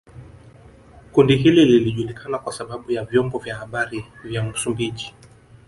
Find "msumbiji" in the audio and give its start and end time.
4.43-5.13